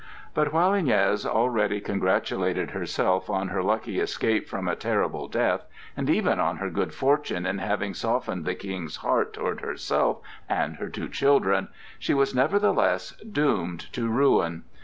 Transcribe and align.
But 0.33 0.51
while 0.51 0.71
Iñez 0.71 1.27
already 1.27 1.79
congratulated 1.79 2.71
herself 2.71 3.29
on 3.29 3.49
her 3.49 3.61
lucky 3.61 3.99
escape 3.99 4.47
from 4.49 4.67
a 4.67 4.75
terrible 4.75 5.27
death, 5.27 5.67
and 5.95 6.09
even 6.09 6.39
on 6.39 6.57
her 6.57 6.71
good 6.71 6.91
fortune 6.91 7.45
in 7.45 7.59
having 7.59 7.93
softened 7.93 8.43
the 8.43 8.55
King's 8.55 8.95
heart 9.05 9.31
toward 9.33 9.61
herself 9.61 10.17
and 10.49 10.77
her 10.77 10.89
two 10.89 11.07
children, 11.07 11.67
she 11.99 12.15
was 12.15 12.33
nevertheless 12.33 13.11
doomed 13.17 13.93
to 13.93 14.07
ruin. 14.07 14.63